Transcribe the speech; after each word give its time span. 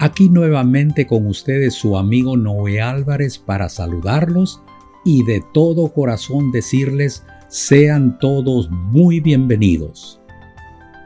Aquí 0.00 0.28
nuevamente 0.28 1.08
con 1.08 1.26
ustedes 1.26 1.74
su 1.74 1.98
amigo 1.98 2.36
Noé 2.36 2.80
Álvarez 2.80 3.36
para 3.36 3.68
saludarlos 3.68 4.62
y 5.04 5.24
de 5.24 5.42
todo 5.52 5.92
corazón 5.92 6.52
decirles 6.52 7.24
sean 7.48 8.16
todos 8.20 8.70
muy 8.70 9.18
bienvenidos. 9.18 10.20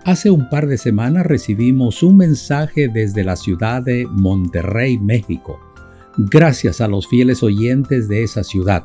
Hace 0.05 0.31
un 0.31 0.47
par 0.51 0.67
de 0.67 0.77
semanas 0.77 1.25
recibimos 1.25 2.03
un 2.03 2.19
mensaje 2.19 2.89
desde 2.89 3.25
la 3.25 3.37
ciudad 3.37 3.83
de 3.83 4.07
Monterrey, 4.11 4.99
México. 4.99 5.59
Gracias 6.19 6.83
a 6.83 6.89
los 6.89 7.09
fieles 7.09 7.43
oyentes 7.43 8.09
de 8.09 8.23
esa 8.23 8.45
ciudad. 8.45 8.85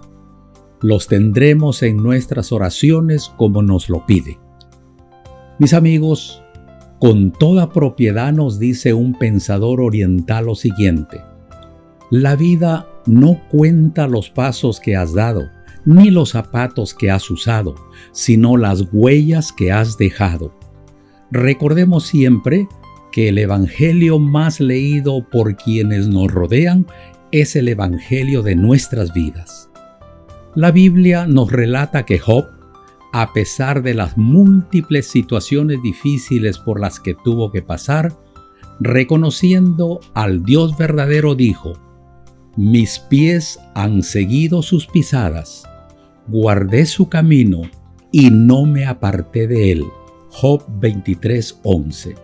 Los 0.80 1.08
tendremos 1.08 1.84
en 1.84 1.98
nuestras 1.98 2.54
oraciones 2.54 3.30
como 3.36 3.62
nos 3.62 3.90
lo 3.90 4.06
pide. 4.06 4.40
Mis 5.60 5.74
amigos, 5.74 6.42
con 7.00 7.32
toda 7.32 7.70
propiedad 7.70 8.34
nos 8.34 8.60
dice 8.60 8.94
un 8.94 9.14
pensador 9.14 9.82
oriental 9.82 10.46
lo 10.46 10.56
siguiente. 10.56 11.22
La 12.10 12.36
vida 12.36 12.88
no 13.06 13.42
cuenta 13.50 14.08
los 14.08 14.30
pasos 14.30 14.80
que 14.80 14.96
has 14.96 15.14
dado, 15.14 15.44
ni 15.86 16.10
los 16.10 16.32
zapatos 16.32 16.94
que 16.94 17.12
has 17.12 17.30
usado, 17.30 17.76
sino 18.12 18.58
las 18.58 18.86
huellas 18.92 19.52
que 19.52 19.72
has 19.72 19.98
dejado. 19.98 20.54
Recordemos 21.32 22.08
siempre 22.08 22.68
que 23.12 23.30
el 23.30 23.38
Evangelio 23.38 24.20
más 24.20 24.60
leído 24.60 25.28
por 25.30 25.56
quienes 25.56 26.08
nos 26.08 26.32
rodean 26.32 26.88
es 27.32 27.56
el 27.56 27.68
Evangelio 27.68 28.42
de 28.42 28.56
nuestras 28.56 29.14
vidas. 29.14 29.70
La 30.56 30.72
Biblia 30.72 31.28
nos 31.28 31.52
relata 31.52 32.06
que 32.06 32.20
Job 32.20 32.57
a 33.14 33.34
pesar 33.34 33.82
de 33.84 33.94
las 33.94 34.18
múltiples 34.18 35.08
situaciones 35.08 35.82
difíciles 35.82 36.58
por 36.58 36.80
las 36.80 37.00
que 37.00 37.14
tuvo 37.14 37.52
que 37.52 37.62
pasar, 37.62 38.18
reconociendo 38.80 40.00
al 40.14 40.44
Dios 40.44 40.78
verdadero 40.78 41.36
dijo, 41.36 41.74
mis 42.56 43.00
pies 43.00 43.60
han 43.76 44.04
seguido 44.04 44.62
sus 44.62 44.88
pisadas, 44.88 45.64
guardé 46.28 46.86
su 46.86 47.10
camino 47.10 47.62
y 48.12 48.30
no 48.30 48.66
me 48.66 48.86
aparté 48.86 49.48
de 49.48 49.72
él. 49.72 49.86
Job 50.30 50.66
23:11. 50.80 52.16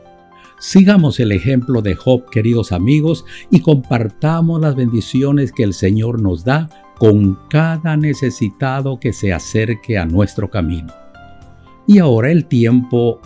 Sigamos 0.59 1.19
el 1.19 1.31
ejemplo 1.31 1.81
de 1.81 1.95
Job, 1.95 2.29
queridos 2.29 2.71
amigos, 2.71 3.25
y 3.51 3.59
compartamos 3.59 4.61
las 4.61 4.75
bendiciones 4.75 5.51
que 5.51 5.63
el 5.63 5.73
Señor 5.73 6.21
nos 6.21 6.45
da 6.45 6.69
con 7.03 7.37
cada 7.49 7.97
necesitado 7.97 8.97
que 8.97 9.11
se 9.11 9.33
acerque 9.33 9.97
a 9.97 10.05
nuestro 10.05 10.49
camino. 10.49 10.93
Y 11.85 11.99
ahora 11.99 12.31
el 12.31 12.45
tiempo 12.45 13.19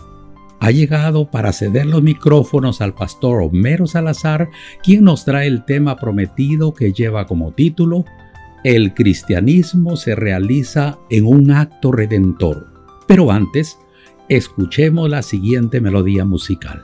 ha 0.58 0.72
llegado 0.72 1.30
para 1.30 1.52
ceder 1.52 1.86
los 1.86 2.02
micrófonos 2.02 2.80
al 2.80 2.92
pastor 2.92 3.40
Homero 3.40 3.86
Salazar, 3.86 4.50
quien 4.82 5.04
nos 5.04 5.24
trae 5.24 5.46
el 5.46 5.64
tema 5.64 5.94
prometido 5.94 6.74
que 6.74 6.92
lleva 6.92 7.28
como 7.28 7.52
título 7.52 8.04
El 8.64 8.94
cristianismo 8.94 9.94
se 9.94 10.16
realiza 10.16 10.98
en 11.08 11.26
un 11.26 11.52
acto 11.52 11.92
redentor. 11.92 12.66
Pero 13.06 13.30
antes, 13.30 13.78
escuchemos 14.28 15.08
la 15.08 15.22
siguiente 15.22 15.80
melodía 15.80 16.24
musical. 16.24 16.82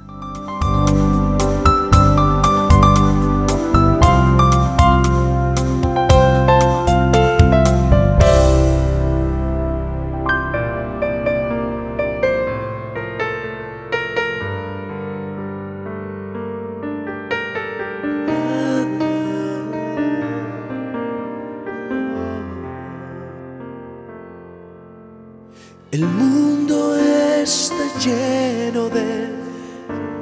El 25.94 26.04
mundo 26.06 26.98
está 26.98 27.84
lleno 28.04 28.88
de 28.88 29.28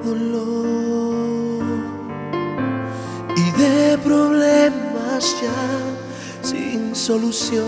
dolor 0.05 1.65
y 3.35 3.51
de 3.59 3.97
problemas 4.05 5.35
ya 5.41 5.65
sin 6.43 6.95
solución. 6.95 7.63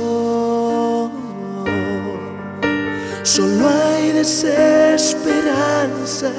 Solo 3.23 3.71
hay 3.71 4.13
desesperanza 4.13 6.31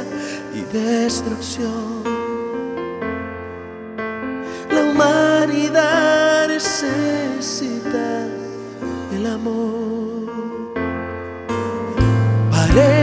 y 0.53 0.61
destrucción. 0.71 2.03
La 4.69 4.83
humanidad 4.91 6.47
necesita 6.47 8.27
el 9.15 9.25
amor. 9.25 9.94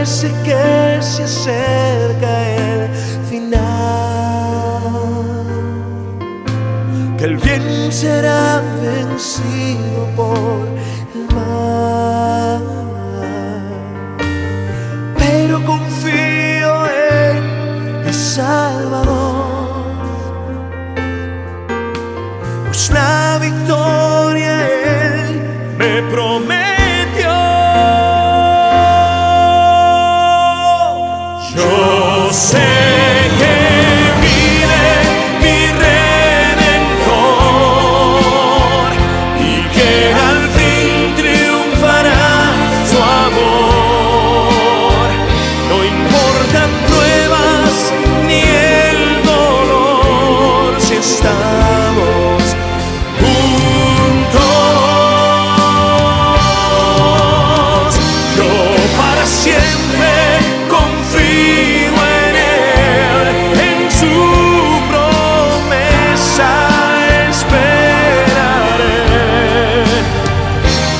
Parece 0.03 0.33
que 0.43 1.01
se 1.01 1.23
acerca 1.23 2.49
el 2.57 2.89
final, 3.29 3.61
que 7.17 7.23
el 7.23 7.37
bien 7.37 7.89
será 7.89 8.61
vencido 8.81 10.05
por 10.17 10.67
el 11.15 11.23
mal. 11.33 12.63
Pero 15.17 15.63
confío 15.65 16.85
en 16.85 18.05
el 18.05 18.13
Salvador, 18.13 19.12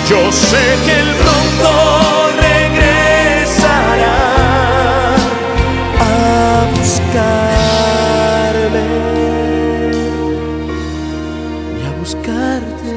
Yo 0.09 0.31
sé 0.31 0.77
que 0.85 0.99
Él 0.99 1.15
pronto 1.15 1.69
regresará 2.35 4.17
a 5.97 6.65
buscarme 6.77 8.03
y 11.79 11.81
a 11.85 11.91
buscarte. 11.99 12.93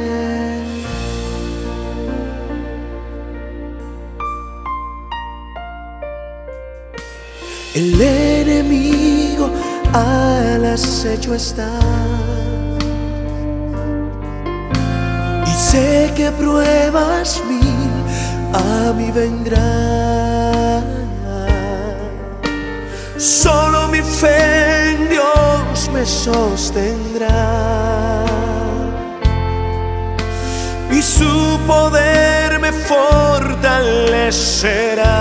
El 7.75 8.01
enemigo 8.01 9.51
al 9.93 10.65
acecho 10.65 11.35
está. 11.35 11.71
Sé 15.77 16.13
que 16.17 16.27
pruebas 16.43 17.29
mil 17.51 17.93
a 18.55 18.57
mí 18.99 19.09
vendrán. 19.21 20.85
Solo 23.19 23.79
mi 23.89 24.03
fe 24.21 24.41
en 24.93 24.99
Dios 25.15 25.77
me 25.95 26.05
sostendrá. 26.07 27.37
su 31.19 31.35
poder 31.67 32.59
me 32.59 32.73
fortalecerá. 32.73 35.17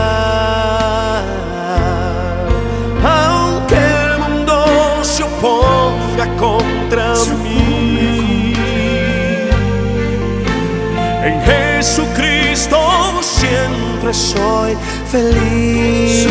Soy 14.14 14.78
feliz. 15.12 16.28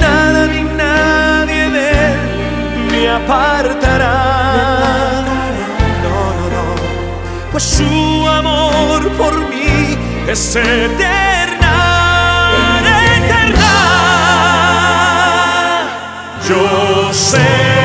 Nada 0.00 0.46
ni 0.46 0.62
nadie 0.62 1.70
de 1.70 1.90
me 2.90 3.08
apartará. 3.08 4.14
No, 6.02 6.18
no, 6.38 6.44
no. 6.54 6.64
Pues 7.52 7.64
su 7.64 8.28
amor 8.28 9.10
por 9.12 9.34
mí 9.50 9.96
es 10.28 10.56
eterna, 10.56 11.74
eterna. 13.16 13.74
Yo 16.48 17.12
sé 17.12 17.75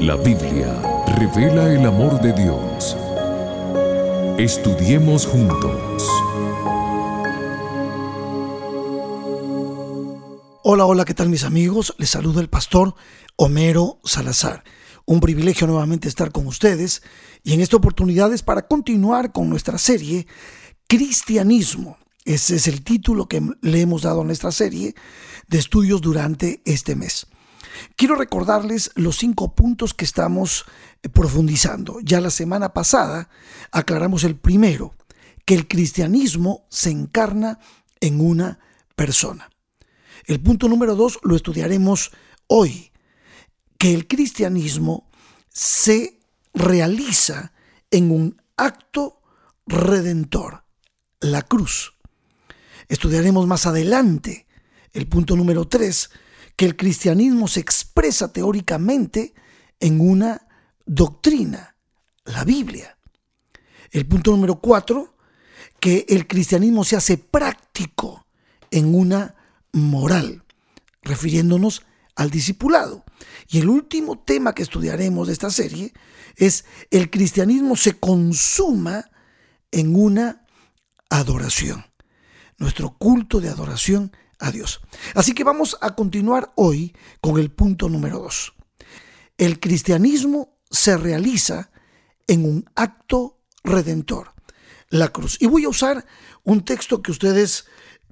La 0.00 0.14
Biblia 0.14 0.80
revela 1.16 1.72
el 1.72 1.84
amor 1.84 2.20
de 2.20 2.32
Dios. 2.32 2.96
Estudiemos 4.38 5.26
juntos. 5.26 6.04
Hola, 10.62 10.86
hola, 10.86 11.04
¿qué 11.04 11.14
tal 11.14 11.28
mis 11.28 11.42
amigos? 11.42 11.96
Les 11.98 12.10
saluda 12.10 12.40
el 12.40 12.48
pastor 12.48 12.94
Homero 13.34 13.98
Salazar. 14.04 14.62
Un 15.04 15.18
privilegio 15.18 15.66
nuevamente 15.66 16.06
estar 16.06 16.30
con 16.30 16.46
ustedes 16.46 17.02
y 17.42 17.54
en 17.54 17.60
esta 17.60 17.76
oportunidad 17.76 18.32
es 18.32 18.44
para 18.44 18.68
continuar 18.68 19.32
con 19.32 19.50
nuestra 19.50 19.78
serie 19.78 20.28
Cristianismo. 20.86 21.98
Ese 22.24 22.54
es 22.54 22.68
el 22.68 22.84
título 22.84 23.26
que 23.26 23.42
le 23.62 23.80
hemos 23.80 24.02
dado 24.02 24.20
a 24.20 24.24
nuestra 24.24 24.52
serie 24.52 24.94
de 25.48 25.58
estudios 25.58 26.00
durante 26.00 26.62
este 26.64 26.94
mes. 26.94 27.26
Quiero 27.96 28.14
recordarles 28.14 28.90
los 28.94 29.16
cinco 29.16 29.54
puntos 29.54 29.94
que 29.94 30.04
estamos 30.04 30.64
eh, 31.02 31.08
profundizando. 31.08 32.00
Ya 32.00 32.20
la 32.20 32.30
semana 32.30 32.72
pasada 32.72 33.28
aclaramos 33.70 34.24
el 34.24 34.36
primero, 34.36 34.94
que 35.44 35.54
el 35.54 35.66
cristianismo 35.66 36.66
se 36.68 36.90
encarna 36.90 37.58
en 38.00 38.20
una 38.20 38.58
persona. 38.94 39.50
El 40.26 40.40
punto 40.40 40.68
número 40.68 40.94
dos 40.94 41.18
lo 41.22 41.36
estudiaremos 41.36 42.12
hoy, 42.46 42.92
que 43.78 43.94
el 43.94 44.06
cristianismo 44.06 45.08
se 45.48 46.20
realiza 46.52 47.52
en 47.90 48.10
un 48.10 48.42
acto 48.56 49.22
redentor, 49.66 50.64
la 51.20 51.42
cruz. 51.42 51.94
Estudiaremos 52.88 53.46
más 53.46 53.66
adelante 53.66 54.46
el 54.92 55.06
punto 55.06 55.36
número 55.36 55.66
tres, 55.68 56.10
que 56.58 56.64
el 56.64 56.74
cristianismo 56.74 57.46
se 57.46 57.60
expresa 57.60 58.32
teóricamente 58.32 59.32
en 59.78 60.00
una 60.00 60.48
doctrina, 60.84 61.76
la 62.24 62.42
Biblia. 62.42 62.98
El 63.92 64.08
punto 64.08 64.32
número 64.32 64.60
cuatro, 64.60 65.14
que 65.78 66.04
el 66.08 66.26
cristianismo 66.26 66.82
se 66.82 66.96
hace 66.96 67.16
práctico 67.16 68.26
en 68.72 68.92
una 68.92 69.36
moral, 69.72 70.42
refiriéndonos 71.02 71.86
al 72.16 72.30
discipulado. 72.30 73.04
Y 73.48 73.60
el 73.60 73.68
último 73.68 74.18
tema 74.18 74.52
que 74.52 74.64
estudiaremos 74.64 75.28
de 75.28 75.34
esta 75.34 75.50
serie 75.50 75.92
es 76.34 76.64
el 76.90 77.08
cristianismo 77.08 77.76
se 77.76 78.00
consuma 78.00 79.04
en 79.70 79.94
una 79.94 80.44
adoración, 81.08 81.84
nuestro 82.56 82.98
culto 82.98 83.40
de 83.40 83.48
adoración 83.48 84.10
a. 84.38 84.80
Así 85.14 85.32
que 85.32 85.44
vamos 85.44 85.76
a 85.80 85.94
continuar 85.94 86.52
hoy 86.56 86.94
con 87.20 87.38
el 87.38 87.50
punto 87.50 87.88
número 87.88 88.18
dos. 88.18 88.54
El 89.36 89.60
cristianismo 89.60 90.58
se 90.70 90.96
realiza 90.96 91.70
en 92.26 92.44
un 92.44 92.70
acto 92.74 93.40
redentor, 93.64 94.34
la 94.90 95.08
cruz. 95.08 95.36
Y 95.40 95.46
voy 95.46 95.64
a 95.64 95.68
usar 95.68 96.04
un 96.44 96.64
texto 96.64 97.02
que 97.02 97.10
ustedes 97.10 97.66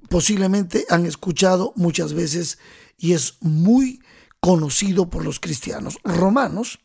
posiblemente 0.09 0.85
han 0.89 1.05
escuchado 1.05 1.73
muchas 1.75 2.13
veces 2.13 2.59
y 2.97 3.13
es 3.13 3.37
muy 3.41 4.01
conocido 4.39 5.09
por 5.09 5.23
los 5.23 5.39
cristianos. 5.39 5.97
Romanos, 6.03 6.79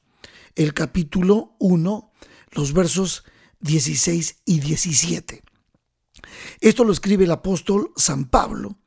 el 0.54 0.74
capítulo 0.74 1.56
1, 1.58 2.12
los 2.50 2.72
versos 2.72 3.24
16 3.60 4.42
y 4.44 4.60
17. 4.60 5.42
Esto 6.60 6.84
lo 6.84 6.92
escribe 6.92 7.24
el 7.24 7.30
apóstol 7.30 7.92
San 7.96 8.26
Pablo 8.26 8.81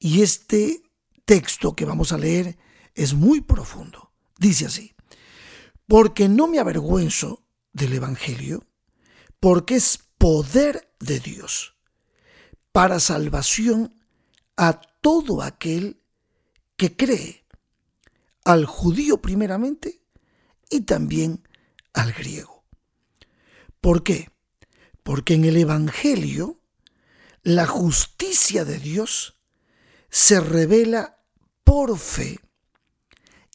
y 0.00 0.22
este 0.22 0.82
texto 1.24 1.76
que 1.76 1.84
vamos 1.84 2.10
a 2.12 2.18
leer 2.18 2.58
es 2.94 3.14
muy 3.14 3.42
profundo. 3.42 4.12
Dice 4.38 4.66
así, 4.66 4.94
porque 5.86 6.28
no 6.28 6.48
me 6.48 6.58
avergüenzo 6.58 7.44
del 7.72 7.92
Evangelio, 7.92 8.66
porque 9.38 9.76
es 9.76 9.98
poder 10.18 10.92
de 10.98 11.20
Dios 11.20 11.76
para 12.72 12.98
salvación 12.98 14.00
a 14.56 14.80
todo 15.00 15.42
aquel 15.42 16.02
que 16.76 16.96
cree, 16.96 17.44
al 18.44 18.64
judío 18.64 19.20
primeramente 19.20 20.00
y 20.70 20.82
también 20.82 21.46
al 21.92 22.12
griego. 22.12 22.64
¿Por 23.80 24.02
qué? 24.02 24.30
Porque 25.02 25.34
en 25.34 25.44
el 25.44 25.56
Evangelio 25.56 26.60
la 27.42 27.66
justicia 27.66 28.64
de 28.64 28.78
Dios 28.78 29.39
se 30.10 30.40
revela 30.40 31.18
por 31.64 31.96
fe 31.98 32.40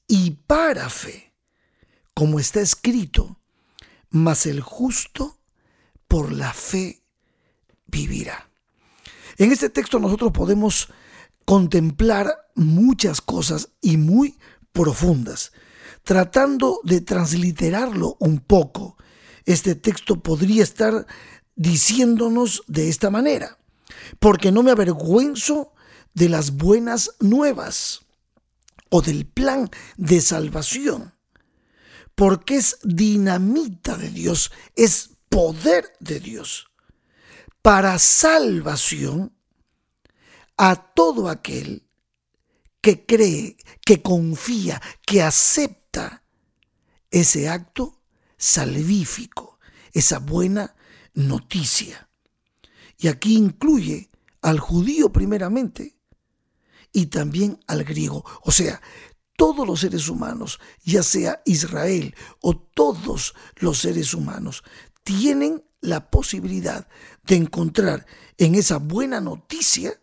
y 0.07 0.31
para 0.31 0.89
fe, 0.89 1.33
como 2.13 2.39
está 2.39 2.61
escrito, 2.61 3.39
mas 4.09 4.45
el 4.45 4.61
justo 4.61 5.37
por 6.07 6.31
la 6.31 6.53
fe 6.53 7.03
vivirá. 7.87 8.49
En 9.37 9.51
este 9.51 9.69
texto 9.69 9.99
nosotros 9.99 10.31
podemos 10.31 10.89
contemplar 11.43 12.33
muchas 12.55 13.19
cosas 13.19 13.69
y 13.81 13.97
muy 13.97 14.37
profundas. 14.71 15.51
Tratando 16.03 16.79
de 16.83 17.01
transliterarlo 17.01 18.15
un 18.19 18.39
poco, 18.39 18.95
este 19.45 19.75
texto 19.75 20.21
podría 20.21 20.63
estar 20.63 21.05
diciéndonos 21.55 22.63
de 22.67 22.89
esta 22.89 23.09
manera, 23.09 23.57
porque 24.19 24.51
no 24.51 24.63
me 24.63 24.71
avergüenzo 24.71 25.74
de 26.15 26.29
las 26.29 26.55
buenas 26.57 27.11
nuevas 27.19 28.05
o 28.89 29.01
del 29.01 29.27
plan 29.27 29.69
de 29.97 30.21
salvación, 30.21 31.13
porque 32.15 32.55
es 32.55 32.79
dinamita 32.83 33.97
de 33.97 34.09
Dios, 34.09 34.51
es 34.75 35.11
poder 35.29 35.93
de 35.99 36.19
Dios 36.19 36.67
para 37.61 37.99
salvación 37.99 39.35
a 40.57 40.75
todo 40.93 41.29
aquel 41.29 41.87
que 42.79 43.05
cree, 43.05 43.57
que 43.85 44.01
confía, 44.01 44.81
que 45.05 45.21
acepta 45.21 46.23
ese 47.11 47.49
acto 47.49 48.01
salvífico, 48.37 49.59
esa 49.91 50.19
buena 50.19 50.75
noticia. 51.13 52.07
Y 52.97 53.07
aquí 53.07 53.35
incluye 53.35 54.09
al 54.41 54.59
judío 54.59 55.11
primeramente 55.11 55.94
y 56.95 57.07
también 57.07 57.59
al 57.67 57.83
griego. 57.83 58.23
O 58.43 58.53
sea, 58.53 58.81
todos 59.35 59.67
los 59.67 59.81
seres 59.81 60.07
humanos, 60.07 60.61
ya 60.81 61.03
sea 61.03 61.41
Israel 61.45 62.15
o 62.39 62.55
todos 62.55 63.35
los 63.57 63.79
seres 63.79 64.13
humanos, 64.13 64.63
tienen 65.03 65.61
la 65.81 66.09
posibilidad 66.09 66.87
de 67.23 67.35
encontrar 67.35 68.05
en 68.37 68.55
esa 68.55 68.77
buena 68.77 69.19
noticia 69.19 69.99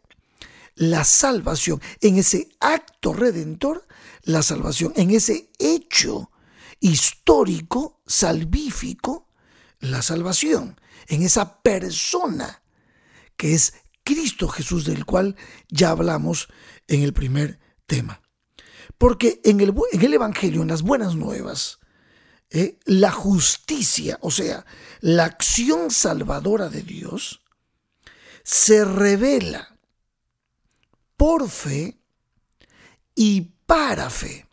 la 0.75 1.05
salvación, 1.05 1.81
en 2.03 2.19
ese 2.19 2.51
acto 2.61 3.15
redentor, 3.15 3.87
la 4.23 4.43
salvación, 4.43 4.93
en 4.97 5.13
ese 5.13 5.51
hecho 5.59 6.31
histórico, 6.79 8.03
salvífico, 8.07 9.29
la 9.81 10.03
salvación, 10.03 10.79
en 11.07 11.23
esa 11.23 11.63
persona 11.63 12.63
que 13.39 13.55
es 13.55 13.75
Cristo 14.05 14.49
Jesús 14.49 14.85
del 14.85 15.05
cual 15.05 15.37
ya 15.69 15.91
hablamos 15.91 16.49
en 16.89 17.03
el 17.03 17.13
primer 17.13 17.59
tema. 17.87 18.21
Porque 18.99 19.41
en 19.45 19.61
el, 19.61 19.75
en 19.93 20.03
el 20.03 20.15
Evangelio, 20.15 20.63
en 20.63 20.69
las 20.69 20.83
buenas 20.83 21.15
nuevas, 21.15 21.79
¿eh? 22.51 22.79
la 22.85 23.11
justicia, 23.11 24.19
o 24.21 24.31
sea, 24.31 24.65
la 25.01 25.25
acción 25.25 25.91
salvadora 25.91 26.69
de 26.69 26.83
Dios, 26.83 27.43
se 28.45 28.85
revela 28.85 29.77
por 31.17 31.49
fe 31.49 31.99
y 33.15 33.53
para 33.67 34.11
fe. 34.11 34.47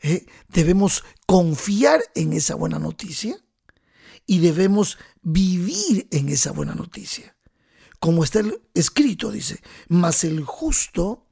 ¿eh? 0.00 0.26
Debemos 0.48 1.04
confiar 1.26 2.02
en 2.14 2.32
esa 2.32 2.54
buena 2.54 2.78
noticia 2.78 3.36
y 4.26 4.38
debemos 4.38 4.98
vivir 5.22 6.08
en 6.10 6.28
esa 6.28 6.52
buena 6.52 6.74
noticia. 6.74 7.33
Como 8.04 8.22
está 8.22 8.42
escrito, 8.74 9.30
dice, 9.30 9.62
mas 9.88 10.24
el 10.24 10.44
justo 10.44 11.24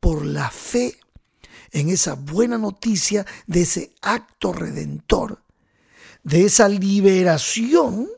por 0.00 0.26
la 0.26 0.50
fe 0.50 0.98
en 1.70 1.88
esa 1.88 2.14
buena 2.14 2.58
noticia 2.58 3.24
de 3.46 3.60
ese 3.62 3.94
acto 4.02 4.52
redentor, 4.52 5.44
de 6.24 6.46
esa 6.46 6.68
liberación 6.68 8.08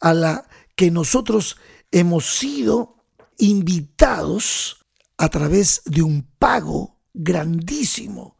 a 0.00 0.14
la 0.14 0.48
que 0.74 0.90
nosotros 0.90 1.58
hemos 1.90 2.38
sido 2.38 3.04
invitados 3.36 4.86
a 5.18 5.28
través 5.28 5.82
de 5.84 6.00
un 6.00 6.22
pago 6.22 7.02
grandísimo 7.12 8.38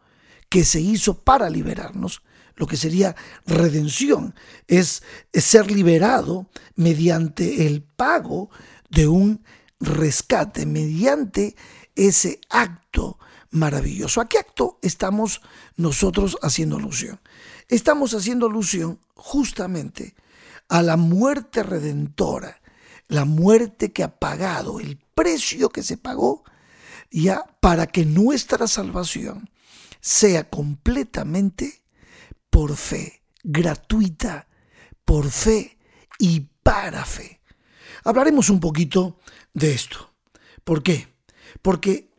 que 0.49 0.65
se 0.65 0.81
hizo 0.81 1.23
para 1.23 1.51
liberarnos, 1.51 2.23
lo 2.57 2.67
que 2.67 2.79
sería 2.79 3.15
redención, 3.45 4.35
es, 4.69 5.03
ser 5.35 5.71
liberado 5.71 6.49
mediante 6.77 7.67
el 7.67 7.83
pago 7.83 8.49
de 8.93 9.09
un 9.09 9.45
rescate, 9.81 10.67
mediante 10.67 11.57
ese 11.97 12.41
acto 12.49 13.19
maravilloso. 13.51 14.21
¿A 14.21 14.29
qué 14.29 14.39
acto 14.39 14.79
estamos 14.83 15.41
nosotros 15.77 16.39
haciendo 16.43 16.77
alusión? 16.77 17.21
Estamos 17.69 18.15
haciendo 18.15 18.47
alusión 18.47 19.01
justamente 19.15 20.15
a 20.69 20.83
la 20.83 20.97
muerte 20.97 21.63
redentora, 21.63 22.61
la 23.09 23.25
muerte 23.25 23.93
que 23.93 24.05
ha 24.05 24.19
pagado, 24.19 24.79
el 24.79 24.99
precio 25.15 25.71
que 25.71 25.83
se 25.83 25.97
pagó 25.97 26.45
ya 27.11 27.45
para 27.61 27.87
que 27.87 28.05
nuestra 28.05 28.67
salvación 28.67 29.51
sea 30.01 30.49
completamente 30.49 31.83
por 32.51 32.77
fe, 32.77 33.23
gratuita, 33.43 34.49
por 35.05 35.31
fe 35.31 35.79
y 36.19 36.49
para 36.63 37.05
fe. 37.05 37.42
Hablaremos 38.05 38.51
un 38.51 38.61
poquito 38.61 39.19
de 39.55 39.73
esto. 39.75 40.15
¿Por 40.65 40.83
qué? 40.83 41.09
Porque 41.61 42.11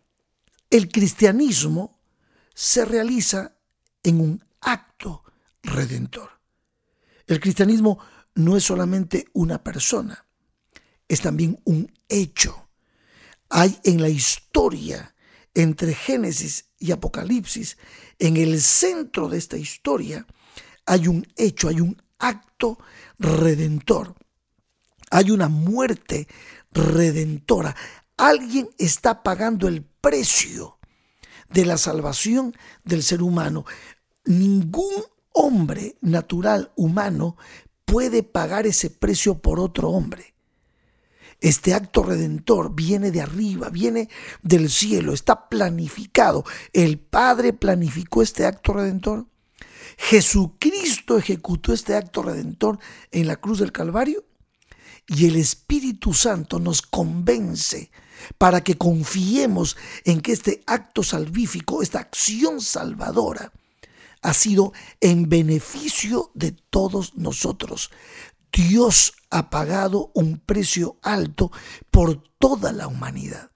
el 0.70 0.90
cristianismo 0.90 2.00
se 2.54 2.86
realiza 2.86 3.58
en 4.04 4.22
un 4.22 4.44
acto 4.62 5.24
redentor. 5.62 6.30
El 7.28 7.40
cristianismo 7.40 8.00
no 8.36 8.58
es 8.58 8.64
solamente 8.64 9.28
una 9.34 9.64
persona, 9.64 10.26
es 11.08 11.22
también 11.22 11.60
un 11.66 11.92
hecho. 12.10 12.70
Hay 13.50 13.80
en 13.84 14.02
la 14.02 14.10
historia 14.10 15.14
entre 15.54 15.94
Génesis 15.94 16.70
y 16.80 16.92
Apocalipsis, 16.92 17.78
en 18.20 18.38
el 18.38 18.60
centro 18.62 19.30
de 19.30 19.38
esta 19.38 19.58
historia, 19.58 20.26
hay 20.86 21.08
un 21.08 21.26
hecho, 21.36 21.70
hay 21.70 21.80
un 21.80 22.02
acto 22.18 22.80
redentor. 23.20 24.16
Hay 25.14 25.30
una 25.30 25.48
muerte 25.48 26.28
redentora. 26.72 27.76
Alguien 28.18 28.68
está 28.80 29.22
pagando 29.22 29.68
el 29.68 29.84
precio 29.84 30.80
de 31.52 31.66
la 31.66 31.78
salvación 31.78 32.56
del 32.84 33.04
ser 33.04 33.22
humano. 33.22 33.64
Ningún 34.26 35.04
hombre 35.32 35.98
natural 36.02 36.72
humano 36.76 37.38
puede 37.86 38.24
pagar 38.24 38.66
ese 38.66 38.90
precio 38.90 39.38
por 39.38 39.60
otro 39.60 39.92
hombre. 39.92 40.34
Este 41.40 41.76
acto 41.76 42.02
redentor 42.02 42.74
viene 42.74 43.12
de 43.12 43.22
arriba, 43.22 43.70
viene 43.70 44.10
del 44.42 44.68
cielo, 44.68 45.14
está 45.14 45.48
planificado. 45.48 46.44
El 46.72 46.98
Padre 46.98 47.54
planificó 47.54 48.24
este 48.24 48.48
acto 48.48 48.74
redentor. 48.74 49.28
Jesucristo 49.96 51.20
ejecutó 51.20 51.72
este 51.72 51.96
acto 51.96 52.24
redentor 52.24 52.80
en 53.12 53.28
la 53.28 53.36
cruz 53.36 53.60
del 53.60 53.72
Calvario 53.72 54.26
y 55.08 55.28
el 55.28 55.36
Espíritu 55.36 56.14
Santo 56.14 56.60
nos 56.60 56.82
convence 56.82 57.92
para 58.38 58.64
que 58.64 58.78
confiemos 58.78 59.76
en 60.06 60.22
que 60.22 60.32
este 60.32 60.64
acto 60.66 61.04
salvífico, 61.04 61.82
esta 61.82 62.00
acción 62.00 62.62
salvadora, 62.62 63.52
ha 64.22 64.34
sido 64.34 64.72
en 65.02 65.28
beneficio 65.28 66.32
de 66.34 66.54
todos 66.54 67.16
nosotros. 67.16 67.92
Dios 68.52 69.14
ha 69.30 69.50
pagado 69.50 70.12
un 70.14 70.40
precio 70.40 70.98
alto 71.02 71.52
por 71.92 72.24
toda 72.38 72.72
la 72.72 72.88
humanidad. 72.88 73.52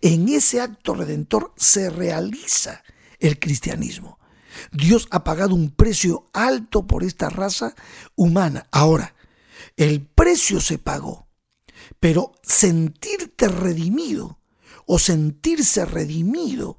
En 0.00 0.28
ese 0.28 0.62
acto 0.62 0.94
redentor 0.94 1.52
se 1.56 1.90
realiza 1.90 2.82
el 3.18 3.38
cristianismo. 3.38 4.18
Dios 4.72 5.06
ha 5.10 5.24
pagado 5.24 5.54
un 5.54 5.70
precio 5.70 6.26
alto 6.32 6.86
por 6.86 7.04
esta 7.04 7.28
raza 7.28 7.74
humana. 8.16 8.66
Ahora, 8.70 9.14
el 9.84 10.06
precio 10.06 10.60
se 10.60 10.78
pagó 10.78 11.30
pero 11.98 12.32
sentirte 12.42 13.48
redimido 13.48 14.38
o 14.86 14.98
sentirse 14.98 15.84
redimido, 15.84 16.78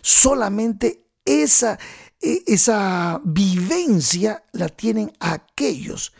solamente 0.00 1.06
esa, 1.24 1.78
esa 2.20 3.20
vivencia 3.24 4.44
la 4.52 4.68
tienen 4.68 5.12
aquellos 5.20 6.12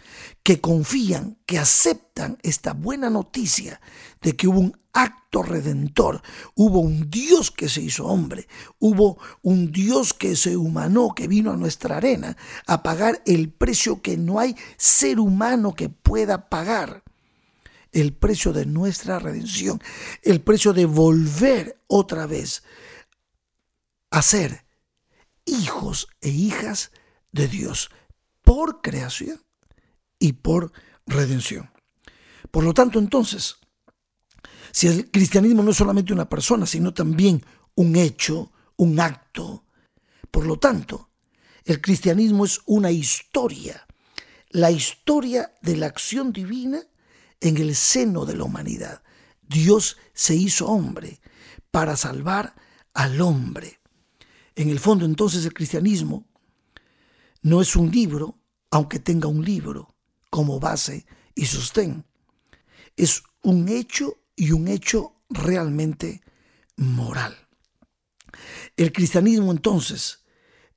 que 0.42 0.60
confían, 0.60 1.38
que 1.46 1.58
aceptan 1.58 2.38
esta 2.42 2.72
buena 2.72 3.10
noticia 3.10 3.80
de 4.20 4.36
que 4.36 4.46
hubo 4.46 4.60
un 4.60 4.78
acto 4.92 5.42
redentor, 5.42 6.22
hubo 6.54 6.80
un 6.80 7.10
Dios 7.10 7.50
que 7.50 7.68
se 7.68 7.82
hizo 7.82 8.06
hombre, 8.06 8.46
hubo 8.78 9.18
un 9.42 9.72
Dios 9.72 10.14
que 10.14 10.36
se 10.36 10.56
humanó, 10.56 11.14
que 11.14 11.28
vino 11.28 11.52
a 11.52 11.56
nuestra 11.56 11.98
arena 11.98 12.36
a 12.66 12.82
pagar 12.82 13.22
el 13.26 13.50
precio 13.50 14.00
que 14.00 14.16
no 14.16 14.38
hay 14.38 14.56
ser 14.76 15.20
humano 15.20 15.74
que 15.74 15.88
pueda 15.88 16.48
pagar. 16.48 17.02
El 17.92 18.12
precio 18.12 18.52
de 18.52 18.66
nuestra 18.66 19.18
redención, 19.18 19.80
el 20.22 20.42
precio 20.42 20.72
de 20.74 20.84
volver 20.84 21.80
otra 21.86 22.26
vez 22.26 22.62
a 24.10 24.20
ser 24.20 24.65
hijos 25.46 26.08
e 26.20 26.28
hijas 26.28 26.90
de 27.32 27.48
Dios 27.48 27.90
por 28.42 28.82
creación 28.82 29.40
y 30.18 30.34
por 30.34 30.72
redención. 31.06 31.70
Por 32.50 32.64
lo 32.64 32.74
tanto, 32.74 32.98
entonces, 32.98 33.56
si 34.72 34.88
el 34.88 35.10
cristianismo 35.10 35.62
no 35.62 35.70
es 35.70 35.76
solamente 35.76 36.12
una 36.12 36.28
persona, 36.28 36.66
sino 36.66 36.92
también 36.92 37.44
un 37.74 37.96
hecho, 37.96 38.52
un 38.76 39.00
acto, 39.00 39.64
por 40.30 40.46
lo 40.46 40.58
tanto, 40.58 41.10
el 41.64 41.80
cristianismo 41.80 42.44
es 42.44 42.60
una 42.66 42.90
historia, 42.90 43.86
la 44.50 44.70
historia 44.70 45.54
de 45.62 45.76
la 45.76 45.86
acción 45.86 46.32
divina 46.32 46.82
en 47.40 47.56
el 47.56 47.74
seno 47.74 48.24
de 48.24 48.36
la 48.36 48.44
humanidad. 48.44 49.02
Dios 49.42 49.96
se 50.14 50.34
hizo 50.34 50.66
hombre 50.66 51.20
para 51.70 51.96
salvar 51.96 52.54
al 52.94 53.20
hombre. 53.20 53.75
En 54.56 54.70
el 54.70 54.80
fondo 54.80 55.04
entonces 55.04 55.44
el 55.44 55.52
cristianismo 55.52 56.26
no 57.42 57.60
es 57.60 57.76
un 57.76 57.90
libro, 57.90 58.40
aunque 58.70 58.98
tenga 58.98 59.28
un 59.28 59.44
libro 59.44 59.94
como 60.30 60.58
base 60.58 61.06
y 61.34 61.46
sostén. 61.46 62.04
Es 62.96 63.22
un 63.42 63.68
hecho 63.68 64.16
y 64.34 64.52
un 64.52 64.66
hecho 64.66 65.20
realmente 65.28 66.22
moral. 66.76 67.36
El 68.76 68.92
cristianismo 68.92 69.52
entonces 69.52 70.24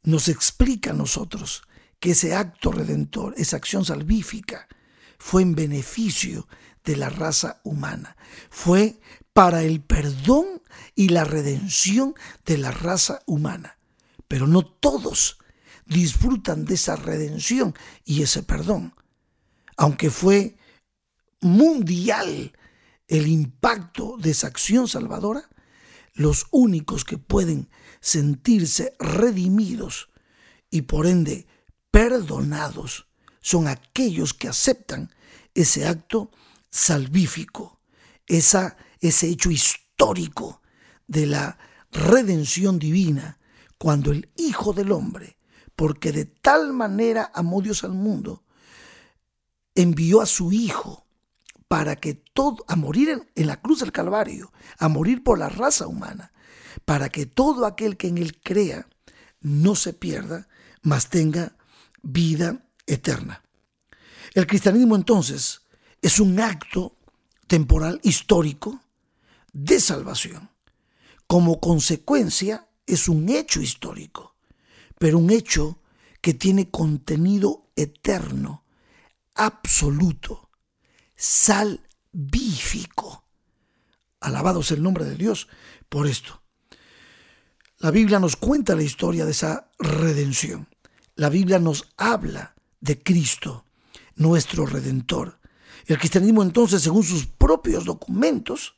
nos 0.03 0.27
explica 0.27 0.91
a 0.91 0.93
nosotros 0.93 1.63
que 2.00 2.12
ese 2.12 2.36
acto 2.36 2.71
redentor, 2.71 3.33
esa 3.38 3.57
acción 3.57 3.86
salvífica, 3.86 4.67
fue 5.17 5.41
en 5.41 5.55
beneficio 5.55 6.48
de 6.83 6.95
la 6.95 7.09
raza 7.09 7.62
humana. 7.63 8.15
Fue 8.50 9.00
para 9.33 9.63
el 9.63 9.81
perdón 9.81 10.59
y 11.00 11.08
la 11.08 11.24
redención 11.24 12.13
de 12.46 12.58
la 12.58 12.72
raza 12.72 13.22
humana. 13.25 13.77
Pero 14.27 14.48
no 14.48 14.65
todos 14.65 15.38
disfrutan 15.86 16.65
de 16.65 16.74
esa 16.74 16.98
redención 16.98 17.74
y 18.03 18.22
ese 18.22 18.44
perdón. 18.44 18.94
Aunque 19.77 20.10
fue 20.10 20.58
mundial 21.39 22.51
el 23.08 23.27
impacto 23.29 24.18
de 24.18 24.32
esa 24.32 24.48
acción 24.48 24.89
salvadora, 24.89 25.50
los 26.15 26.48
únicos 26.51 27.06
que 27.06 27.18
pueden 27.18 27.70
sentirse 28.01 28.94
redimidos 29.00 30.10
y 30.70 30.82
por 30.82 31.08
ende 31.08 31.48
perdonados 31.91 33.08
son 33.39 33.70
aquellos 33.70 34.34
que 34.34 34.50
aceptan 34.50 35.15
ese 35.53 35.88
acto 35.88 36.29
salvífico, 36.70 37.79
esa, 38.27 38.75
ese 39.00 39.29
hecho 39.29 39.50
histórico 39.50 40.59
de 41.10 41.25
la 41.25 41.58
redención 41.92 42.78
divina, 42.78 43.39
cuando 43.80 44.12
el 44.12 44.30
Hijo 44.38 44.74
del 44.74 44.92
Hombre, 44.92 45.38
porque 45.75 46.12
de 46.12 46.25
tal 46.25 46.72
manera 46.72 47.32
amó 47.34 47.62
Dios 47.62 47.84
al 47.84 47.94
mundo, 47.94 48.44
envió 49.74 50.22
a 50.22 50.28
su 50.28 50.51
Hijo 50.51 51.08
para 51.68 51.96
que 51.96 52.13
todo, 52.13 52.63
a 52.68 52.75
morir 52.75 53.10
en, 53.10 53.29
en, 53.36 53.48
la 53.48 53.60
cruz 53.60 53.79
del 53.79 53.92
Calvario, 53.92 54.53
a 54.77 54.88
morir 54.88 55.24
por 55.24 55.40
la 55.40 55.50
raza 55.50 55.88
humana, 55.88 56.31
para 56.86 57.10
que 57.10 57.25
todo 57.25 57.66
aquel 57.66 57.98
que 57.98 58.07
en 58.07 58.20
él 58.20 58.40
crea 58.42 58.88
no 59.42 59.74
se 59.75 59.94
pierda, 59.94 60.48
mas 60.83 61.10
tenga 61.10 61.55
vida 62.03 62.68
eterna. 62.86 63.44
El 64.36 64.46
cristianismo 64.46 64.96
entonces 64.96 65.62
es 66.01 66.20
un 66.20 66.40
acto 66.40 66.98
temporal 67.48 68.00
histórico 68.03 68.79
de 69.53 69.79
salvación. 69.79 70.50
Como 71.29 71.59
consecuencia 71.59 72.68
es 72.87 73.07
un 73.07 73.29
hecho 73.29 73.61
histórico, 73.61 74.35
pero 74.98 75.20
un 75.20 75.29
hecho 75.29 75.79
que 76.22 76.33
tiene 76.33 76.72
contenido 76.72 77.70
eterno, 77.75 78.65
absoluto, 79.35 80.50
salvífico. 81.15 83.25
Alabado 84.20 84.63
sea 84.63 84.77
el 84.77 84.81
nombre 84.81 85.05
de 85.05 85.18
Dios 85.18 85.48
por 85.87 86.07
esto. 86.07 86.42
La 87.77 87.92
Biblia 87.92 88.18
nos 88.18 88.35
cuenta 88.35 88.74
la 88.74 88.81
historia 88.81 89.24
de 89.24 89.31
esa 89.31 89.70
redención. 89.77 90.68
La 91.13 91.29
Biblia 91.29 91.59
nos 91.59 91.94
habla 91.96 92.55
de 92.81 93.03
Cristo, 93.03 93.65
nuestro 94.15 94.65
Redentor. 94.65 95.39
El 95.85 96.00
cristianismo 96.00 96.42
entonces, 96.42 96.81
según 96.81 97.03
sus 97.03 97.27
propios 97.27 97.85
documentos 97.85 98.74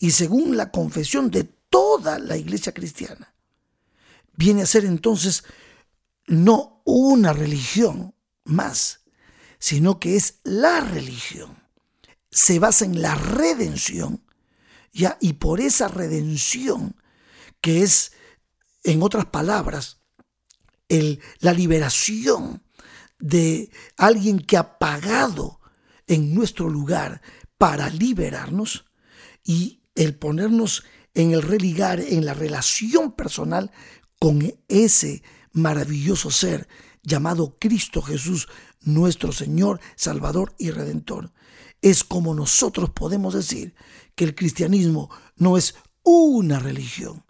y 0.00 0.10
según 0.10 0.56
la 0.56 0.72
confesión 0.72 1.30
de 1.30 1.56
toda 1.68 2.18
la 2.18 2.36
iglesia 2.36 2.72
cristiana, 2.72 3.34
viene 4.32 4.62
a 4.62 4.66
ser 4.66 4.84
entonces 4.84 5.44
no 6.26 6.82
una 6.84 7.32
religión 7.32 8.14
más, 8.44 9.00
sino 9.58 9.98
que 9.98 10.16
es 10.16 10.40
la 10.44 10.80
religión. 10.80 11.56
Se 12.30 12.58
basa 12.58 12.84
en 12.84 13.02
la 13.02 13.14
redención, 13.14 14.24
ya, 14.92 15.18
y 15.20 15.34
por 15.34 15.60
esa 15.60 15.88
redención, 15.88 16.96
que 17.60 17.82
es, 17.82 18.12
en 18.84 19.02
otras 19.02 19.26
palabras, 19.26 20.00
el, 20.88 21.20
la 21.40 21.52
liberación 21.52 22.62
de 23.18 23.70
alguien 23.96 24.38
que 24.38 24.56
ha 24.56 24.78
pagado 24.78 25.60
en 26.06 26.34
nuestro 26.34 26.68
lugar 26.68 27.20
para 27.58 27.90
liberarnos 27.90 28.86
y 29.44 29.82
el 29.94 30.14
ponernos 30.14 30.84
en 31.18 31.32
el 31.32 31.42
religar, 31.42 31.98
en 31.98 32.24
la 32.24 32.32
relación 32.32 33.10
personal 33.10 33.72
con 34.20 34.54
ese 34.68 35.24
maravilloso 35.50 36.30
ser 36.30 36.68
llamado 37.02 37.56
Cristo 37.58 38.02
Jesús, 38.02 38.46
nuestro 38.82 39.32
Señor, 39.32 39.80
Salvador 39.96 40.54
y 40.58 40.70
Redentor. 40.70 41.32
Es 41.82 42.04
como 42.04 42.36
nosotros 42.36 42.90
podemos 42.90 43.34
decir 43.34 43.74
que 44.14 44.22
el 44.22 44.36
cristianismo 44.36 45.10
no 45.34 45.56
es 45.56 45.74
una 46.04 46.60
religión, 46.60 47.24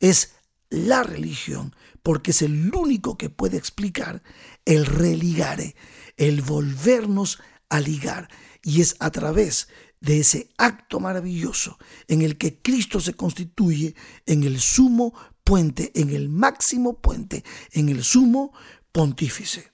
es 0.00 0.34
la 0.68 1.04
religión, 1.04 1.76
porque 2.02 2.32
es 2.32 2.42
el 2.42 2.74
único 2.74 3.16
que 3.16 3.30
puede 3.30 3.56
explicar 3.56 4.20
el 4.64 4.84
religare, 4.84 5.76
el 6.16 6.42
volvernos 6.42 7.38
a 7.68 7.78
ligar. 7.78 8.28
Y 8.64 8.80
es 8.80 8.96
a 8.98 9.10
través 9.12 9.68
de 10.00 10.20
ese 10.20 10.50
acto 10.56 11.00
maravilloso 11.00 11.78
en 12.06 12.22
el 12.22 12.38
que 12.38 12.60
Cristo 12.60 13.00
se 13.00 13.14
constituye 13.14 13.94
en 14.26 14.44
el 14.44 14.60
sumo 14.60 15.14
puente, 15.44 15.92
en 15.94 16.10
el 16.10 16.28
máximo 16.28 17.00
puente, 17.00 17.44
en 17.72 17.88
el 17.88 18.04
sumo 18.04 18.52
pontífice. 18.92 19.72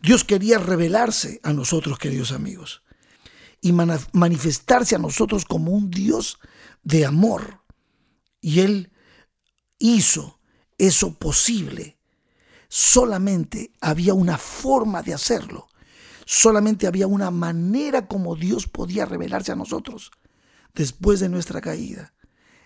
Dios 0.00 0.24
quería 0.24 0.58
revelarse 0.58 1.40
a 1.42 1.52
nosotros, 1.52 1.98
queridos 1.98 2.32
amigos, 2.32 2.82
y 3.60 3.72
manifestarse 3.72 4.94
a 4.94 5.00
nosotros 5.00 5.44
como 5.44 5.72
un 5.72 5.90
Dios 5.90 6.38
de 6.82 7.04
amor. 7.04 7.64
Y 8.40 8.60
Él 8.60 8.92
hizo 9.78 10.38
eso 10.78 11.14
posible. 11.14 11.98
Solamente 12.68 13.72
había 13.80 14.14
una 14.14 14.38
forma 14.38 15.02
de 15.02 15.14
hacerlo. 15.14 15.68
Solamente 16.26 16.86
había 16.86 17.06
una 17.06 17.30
manera 17.30 18.08
como 18.08 18.36
Dios 18.36 18.66
podía 18.66 19.06
revelarse 19.06 19.52
a 19.52 19.56
nosotros 19.56 20.10
después 20.74 21.20
de 21.20 21.28
nuestra 21.28 21.60
caída. 21.60 22.12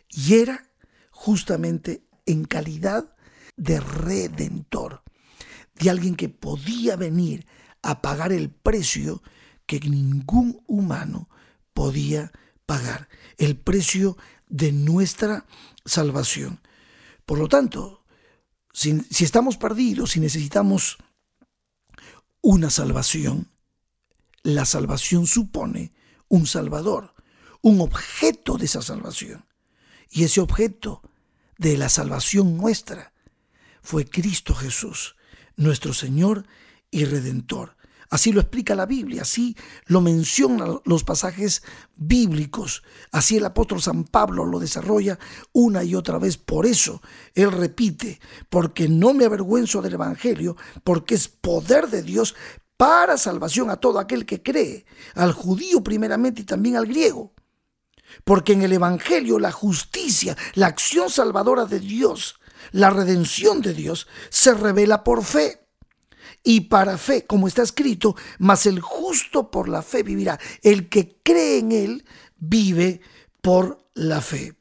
Y 0.09 0.35
era 0.35 0.67
justamente 1.11 2.05
en 2.27 2.45
calidad 2.45 3.15
de 3.57 3.79
redentor, 3.79 5.03
de 5.75 5.91
alguien 5.91 6.17
que 6.17 6.31
podía 6.31 6.97
venir 6.97 7.47
a 7.83 8.01
pagar 8.01 8.33
el 8.33 8.51
precio 8.51 9.23
que 9.67 9.79
ningún 9.81 10.63
humano 10.67 11.29
podía 11.75 12.33
pagar, 12.67 13.09
el 13.37 13.57
precio 13.57 14.17
de 14.49 14.73
nuestra 14.73 15.47
salvación. 15.85 16.61
Por 17.27 17.39
lo 17.39 17.47
tanto, 17.47 18.05
si, 18.73 19.03
estamos 19.21 19.57
perdidos, 19.57 20.13
si 20.13 20.21
necesitamos 20.21 20.99
una 22.43 22.71
salvación, 22.71 23.51
la 24.43 24.65
salvación 24.65 25.27
supone 25.27 25.93
un 26.29 26.47
salvador, 26.47 27.15
un 27.63 27.81
objeto 27.81 28.57
de 28.57 28.67
esa 28.67 28.83
salvación. 28.83 29.45
Y 30.11 30.25
ese 30.25 30.41
objeto 30.41 31.03
de 31.59 31.77
la 31.77 31.89
salvación 31.89 32.57
nuestra 32.57 33.13
fue 33.83 34.05
Cristo 34.05 34.55
Jesús, 34.55 35.17
nuestro 35.57 35.93
Señor 35.93 36.47
y 36.91 37.05
Redentor. 37.05 37.77
Así 38.11 38.33
lo 38.33 38.41
explica 38.41 38.75
la 38.75 38.87
Biblia, 38.87 39.23
así 39.23 39.57
lo 39.87 40.01
mencionan 40.01 40.81
los 40.85 41.05
pasajes 41.05 41.63
bíblicos, 41.95 42.83
así 43.13 43.37
el 43.37 43.45
apóstol 43.45 43.81
San 43.81 44.03
Pablo 44.03 44.45
lo 44.45 44.59
desarrolla 44.59 45.17
una 45.53 45.85
y 45.85 45.95
otra 45.95 46.19
vez. 46.19 46.37
Por 46.37 46.67
eso 46.67 47.01
él 47.35 47.53
repite, 47.53 48.21
porque 48.49 48.89
no 48.89 49.15
me 49.15 49.27
avergüenzo 49.27 49.81
del 49.81 49.95
Evangelio, 49.95 50.57
porque 50.83 51.15
es 51.15 51.29
poder 51.29 51.89
de 51.89 52.03
Dios 52.03 52.35
para 52.77 53.17
salvación 53.17 53.71
a 53.71 53.77
todo 53.77 54.01
aquel 54.01 54.27
que 54.27 54.43
cree, 54.43 54.87
al 55.15 55.33
judío 55.33 55.85
primeramente 55.85 56.43
y 56.43 56.45
también 56.45 56.75
al 56.77 56.87
griego. 56.87 57.33
Porque 58.25 58.55
en 58.55 58.63
el 58.63 58.73
Evangelio 58.73 59.39
la 59.39 59.53
justicia, 59.53 60.37
la 60.55 60.67
acción 60.67 61.11
salvadora 61.11 61.65
de 61.65 61.79
Dios, 61.79 62.41
la 62.73 62.91
redención 62.91 63.61
de 63.61 63.73
Dios 63.73 64.09
se 64.31 64.53
revela 64.53 65.05
por 65.05 65.23
fe 65.23 65.61
y 66.43 66.63
para 66.63 66.99
fe, 66.99 67.27
como 67.27 67.49
está 67.49 67.63
escrito, 67.63 68.17
mas 68.39 68.67
el 68.67 68.81
justo 68.81 69.51
por 69.51 69.69
la 69.69 69.83
fe 69.83 70.03
vivirá. 70.03 70.39
El 70.63 70.89
que 70.89 71.19
cree 71.23 71.59
en 71.59 71.73
él 71.73 72.05
vive 72.39 73.01
por 73.41 73.87
la 73.95 74.21
fe. 74.21 74.57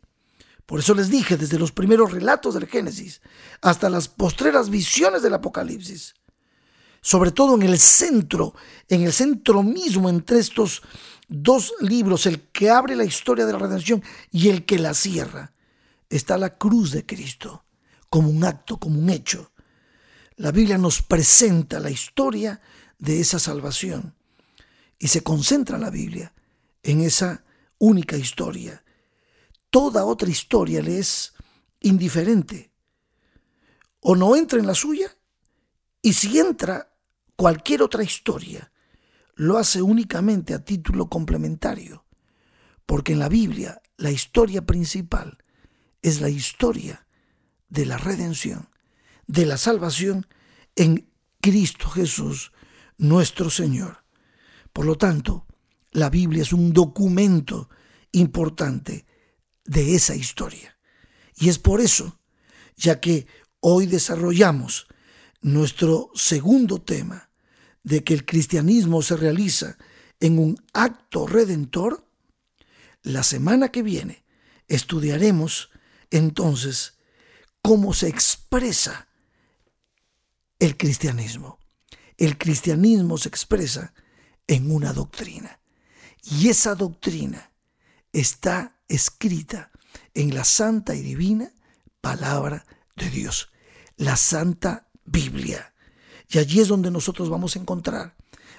Por 0.66 0.80
eso 0.80 0.94
les 0.94 1.10
dije, 1.10 1.38
desde 1.38 1.58
los 1.58 1.72
primeros 1.72 2.12
relatos 2.12 2.54
del 2.54 2.68
Génesis 2.68 3.22
hasta 3.62 3.90
las 3.90 4.08
postreras 4.08 4.70
visiones 4.70 5.24
del 5.24 5.34
Apocalipsis, 5.34 6.14
sobre 7.02 7.32
todo 7.32 7.56
en 7.56 7.64
el 7.64 7.80
centro, 7.80 8.54
en 8.88 9.02
el 9.02 9.14
centro 9.14 9.64
mismo 9.64 10.10
entre 10.10 10.40
estos 10.40 10.84
dos 11.28 11.74
libros, 11.80 12.26
el 12.26 12.42
que 12.50 12.70
abre 12.70 12.96
la 12.96 13.06
historia 13.06 13.46
de 13.46 13.54
la 13.54 13.60
redención 13.60 14.04
y 14.32 14.50
el 14.50 14.66
que 14.66 14.78
la 14.78 14.94
cierra, 14.94 15.54
está 16.10 16.38
la 16.38 16.58
cruz 16.58 16.92
de 16.92 17.06
Cristo, 17.06 17.66
como 18.10 18.30
un 18.30 18.44
acto, 18.44 18.78
como 18.78 19.00
un 19.00 19.10
hecho 19.10 19.52
la 20.40 20.54
Biblia 20.54 20.78
nos 20.78 21.02
presenta 21.02 21.82
la 21.82 21.92
historia 21.92 22.62
de 22.98 23.20
esa 23.20 23.40
salvación 23.40 24.16
y 24.98 25.10
se 25.10 25.22
concentra 25.22 25.78
la 25.78 25.90
Biblia 25.90 26.34
en 26.82 27.02
esa 27.02 27.44
única 27.78 28.16
historia. 28.16 28.82
Toda 29.70 30.06
otra 30.06 30.30
historia 30.30 30.82
le 30.82 31.00
es 31.00 31.34
indiferente 31.82 32.72
o 34.00 34.16
no 34.16 34.34
entra 34.38 34.60
en 34.60 34.68
la 34.68 34.76
suya 34.76 35.14
y 36.02 36.14
si 36.14 36.40
entra 36.40 36.94
cualquier 37.36 37.82
otra 37.82 38.04
historia, 38.04 38.72
lo 39.36 39.58
hace 39.58 39.82
únicamente 39.82 40.54
a 40.54 40.64
título 40.64 41.10
complementario, 41.10 42.06
porque 42.86 43.12
en 43.12 43.20
la 43.20 43.28
Biblia 43.28 43.82
la 43.98 44.10
historia 44.10 44.66
principal 44.66 45.44
es 46.02 46.22
la 46.22 46.30
historia 46.30 47.06
de 47.68 47.86
la 47.86 47.98
redención 47.98 48.70
de 49.30 49.46
la 49.46 49.58
salvación 49.58 50.26
en 50.76 51.08
Cristo 51.40 51.88
Jesús, 51.88 52.52
nuestro 52.98 53.52
Señor. 53.52 54.04
Por 54.74 54.86
lo 54.86 54.96
tanto, 54.96 55.46
la 55.92 56.10
Biblia 56.10 56.42
es 56.42 56.52
un 56.52 56.74
documento 56.74 57.70
importante 58.12 59.06
de 59.66 59.94
esa 59.94 60.16
historia. 60.16 60.80
Y 61.36 61.50
es 61.50 61.60
por 61.60 61.80
eso, 61.80 62.20
ya 62.76 63.00
que 63.00 63.28
hoy 63.60 63.86
desarrollamos 63.86 64.88
nuestro 65.42 66.10
segundo 66.16 66.82
tema 66.82 67.30
de 67.84 68.04
que 68.04 68.16
el 68.16 68.26
cristianismo 68.26 69.04
se 69.04 69.16
realiza 69.16 69.78
en 70.20 70.40
un 70.40 70.58
acto 70.74 71.28
redentor, 71.28 72.04
la 73.04 73.22
semana 73.22 73.70
que 73.70 73.84
viene 73.84 74.26
estudiaremos 74.68 75.70
entonces 76.10 76.98
cómo 77.62 77.94
se 77.94 78.08
expresa 78.08 79.09
el 80.60 80.78
cristianismo. 80.78 81.58
El 82.18 82.38
cristianismo 82.38 83.18
se 83.18 83.30
expresa 83.30 83.94
en 84.48 84.72
una 84.72 84.94
doctrina. 84.94 85.60
Y 86.22 86.50
esa 86.50 86.76
doctrina 86.76 87.52
está 88.12 88.82
escrita 88.88 89.72
en 90.14 90.34
la 90.34 90.44
santa 90.44 90.96
y 90.96 91.02
divina 91.02 91.54
palabra 92.02 92.66
de 92.96 93.10
Dios, 93.10 93.52
la 93.96 94.18
santa 94.18 94.90
Biblia. 95.06 95.74
Y 96.28 96.40
allí 96.40 96.60
es 96.60 96.68
donde 96.68 96.92
nosotros 96.92 97.30
vamos 97.30 97.56
a 97.56 97.60
encontrar 97.60 98.16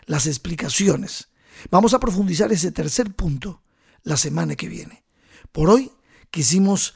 las 0.07 0.27
explicaciones. 0.27 1.29
Vamos 1.71 1.95
a 1.95 2.01
profundizar 2.01 2.53
ese 2.53 2.73
tercer 2.73 3.15
punto 3.15 3.63
la 4.03 4.17
semana 4.17 4.57
que 4.57 4.69
viene. 4.69 5.05
Por 5.53 5.69
hoy 5.69 5.93
quisimos 6.31 6.95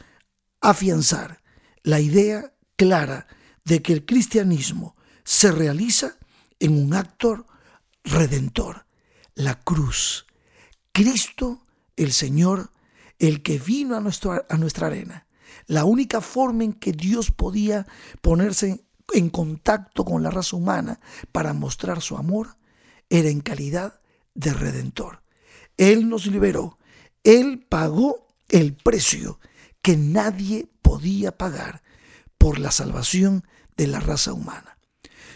afianzar 0.60 1.42
la 1.82 2.00
idea 2.00 2.54
clara 2.76 3.26
de 3.64 3.82
que 3.82 3.92
el 3.92 4.04
cristianismo 4.04 4.96
se 5.24 5.50
realiza 5.50 6.16
en 6.60 6.78
un 6.78 6.94
acto 6.94 7.46
redentor, 8.04 8.86
la 9.34 9.60
cruz. 9.60 10.26
Cristo, 10.92 11.62
el 11.96 12.12
Señor, 12.12 12.70
el 13.18 13.42
que 13.42 13.58
vino 13.58 13.96
a, 13.96 13.98
a 14.48 14.56
nuestra 14.56 14.86
arena. 14.86 15.26
La 15.66 15.84
única 15.84 16.20
forma 16.20 16.64
en 16.64 16.72
que 16.74 16.92
Dios 16.92 17.30
podía 17.30 17.86
ponerse 18.20 18.84
en 19.12 19.30
contacto 19.30 20.04
con 20.04 20.22
la 20.22 20.30
raza 20.30 20.56
humana 20.56 21.00
para 21.32 21.52
mostrar 21.52 22.00
su 22.02 22.16
amor 22.16 22.56
era 23.08 23.28
en 23.28 23.40
calidad 23.40 23.98
de 24.34 24.52
redentor. 24.52 25.22
Él 25.76 26.08
nos 26.08 26.26
liberó, 26.26 26.78
Él 27.22 27.64
pagó 27.68 28.26
el 28.48 28.74
precio 28.74 29.40
que 29.82 29.96
nadie 29.96 30.68
podía 30.82 31.36
pagar 31.36 31.82
por 32.44 32.58
la 32.58 32.70
salvación 32.70 33.42
de 33.74 33.86
la 33.86 34.00
raza 34.00 34.34
humana. 34.34 34.76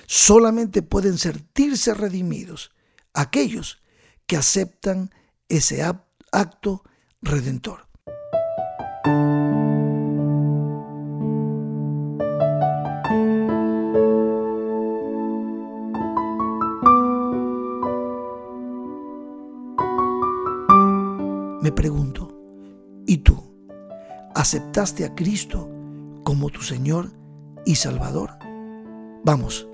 Solamente 0.06 0.82
pueden 0.82 1.16
sentirse 1.16 1.94
redimidos 1.94 2.70
aquellos 3.14 3.80
que 4.26 4.36
aceptan 4.36 5.10
ese 5.48 5.82
acto 6.32 6.82
redentor. 7.22 7.88
Me 21.62 21.72
pregunto, 21.72 22.38
¿y 23.06 23.16
tú 23.16 23.42
aceptaste 24.34 25.06
a 25.06 25.14
Cristo 25.14 25.77
como 26.38 26.50
tu 26.50 26.62
Señor 26.62 27.10
y 27.66 27.74
Salvador? 27.74 28.30
Vamos, 29.24 29.66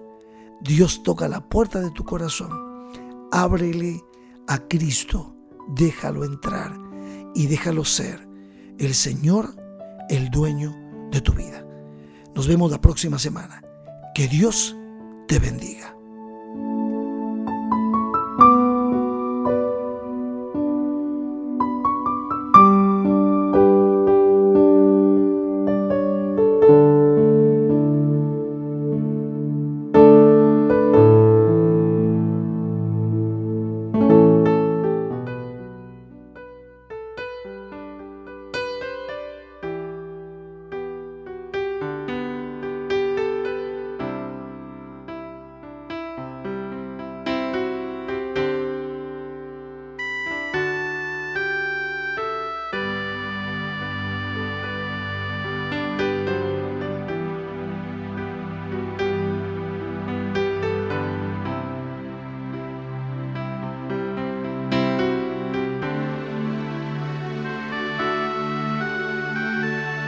Dios 0.62 1.03
toca 1.03 1.29
la 1.29 1.46
puerta 1.46 1.79
de 1.79 1.90
tu 1.90 2.05
corazón. 2.05 2.48
Ábrele 3.33 4.03
a 4.48 4.57
Cristo, 4.66 5.37
déjalo 5.68 6.24
entrar 6.24 6.72
y 7.35 7.48
déjalo 7.48 7.85
ser 7.85 8.27
el 8.79 8.94
Señor, 8.94 9.55
el 10.09 10.31
dueño 10.31 10.74
de 11.11 11.20
tu 11.20 11.35
vida. 11.35 11.66
Nos 12.35 12.48
vemos 12.48 12.70
la 12.70 12.81
próxima 12.81 13.18
semana. 13.18 13.62
Que 14.14 14.27
Dios 14.27 14.74
te 15.29 15.38
bendiga. 15.38 15.93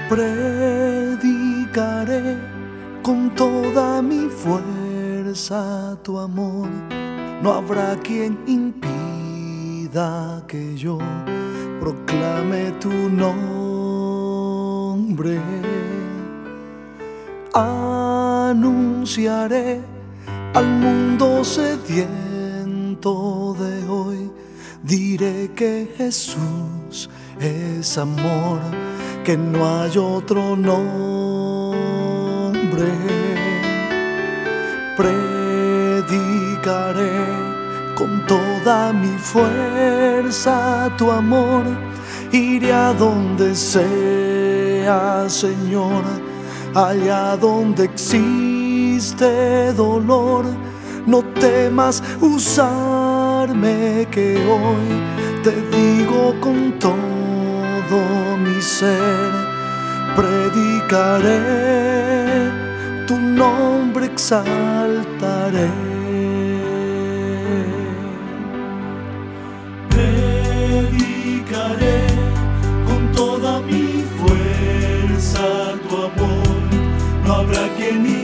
Predicaré 0.08 1.16
con 3.02 3.34
toda 3.34 4.00
mi 4.02 4.28
fuerza 4.28 5.98
tu 6.04 6.16
amor. 6.18 6.68
No 7.42 7.52
habrá 7.52 7.96
quien 7.96 8.38
impida 8.46 10.44
que 10.46 10.76
yo 10.76 10.98
proclame 11.80 12.70
tu 12.80 12.90
nombre. 12.90 13.26
Anunciaré 17.52 19.80
al 20.54 20.66
mundo 20.66 21.42
sediento 21.42 22.06
de 23.58 23.88
hoy. 23.88 24.30
Diré 24.82 25.50
que 25.56 25.88
Jesús 25.96 27.08
es 27.40 27.96
amor, 27.98 28.60
que 29.26 29.36
no 29.36 29.66
hay 29.66 29.98
otro 29.98 30.54
nombre. 30.54 30.86
Predicaré 34.96 36.06
con 37.96 38.24
toda 38.26 38.92
mi 38.92 39.18
fuerza 39.18 40.88
tu 40.96 41.10
amor. 41.10 41.64
Iré 42.30 42.72
a 42.72 42.92
donde 42.92 43.56
sea, 43.56 45.28
Señor, 45.28 46.04
allá 46.72 47.36
donde 47.36 47.86
existe 47.86 49.72
dolor. 49.72 50.44
No 51.04 51.24
temas 51.40 52.00
usarme 52.20 54.06
que 54.08 54.36
hoy 54.46 55.02
te 55.42 55.50
digo 55.76 56.32
con 56.40 56.78
todo 56.78 57.15
mi 58.38 58.60
ser, 58.60 59.32
predicaré, 60.16 61.40
tu 63.06 63.16
nombre 63.18 64.06
exaltaré. 64.06 65.70
Predicaré 69.90 70.86
con 72.86 73.12
toda 73.12 73.60
mi 73.60 74.04
fuerza 74.18 75.74
tu 75.88 75.96
amor, 75.96 76.56
no 77.24 77.34
habrá 77.34 77.68
quien 77.76 78.15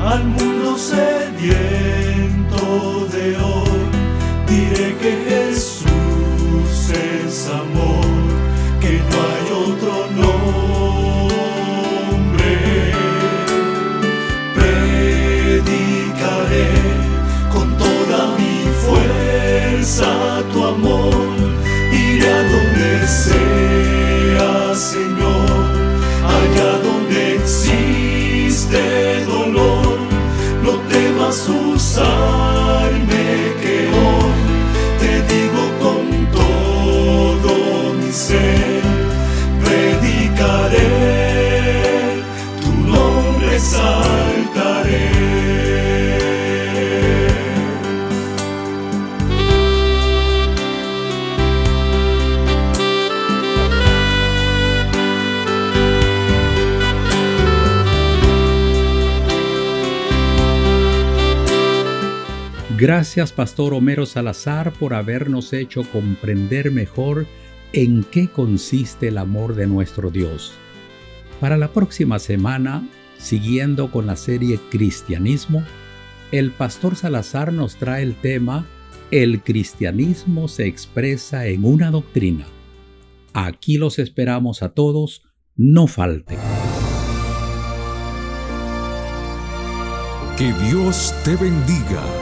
Al 0.00 0.24
mundo 0.24 0.76
sediento 0.76 2.01
Gracias, 62.82 63.30
Pastor 63.30 63.74
Homero 63.74 64.06
Salazar, 64.06 64.72
por 64.72 64.92
habernos 64.92 65.52
hecho 65.52 65.84
comprender 65.92 66.72
mejor 66.72 67.28
en 67.72 68.02
qué 68.02 68.26
consiste 68.26 69.06
el 69.06 69.18
amor 69.18 69.54
de 69.54 69.68
nuestro 69.68 70.10
Dios. 70.10 70.52
Para 71.38 71.56
la 71.56 71.68
próxima 71.68 72.18
semana, 72.18 72.84
siguiendo 73.18 73.92
con 73.92 74.06
la 74.08 74.16
serie 74.16 74.58
Cristianismo, 74.68 75.62
el 76.32 76.50
Pastor 76.50 76.96
Salazar 76.96 77.52
nos 77.52 77.76
trae 77.76 78.02
el 78.02 78.16
tema 78.16 78.66
El 79.12 79.42
cristianismo 79.42 80.48
se 80.48 80.66
expresa 80.66 81.46
en 81.46 81.64
una 81.64 81.92
doctrina. 81.92 82.46
Aquí 83.32 83.78
los 83.78 84.00
esperamos 84.00 84.60
a 84.64 84.70
todos, 84.70 85.22
no 85.54 85.86
falten. 85.86 86.40
Que 90.36 90.52
Dios 90.64 91.14
te 91.24 91.36
bendiga. 91.36 92.21